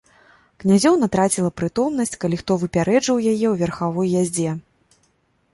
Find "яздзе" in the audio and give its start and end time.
4.23-4.57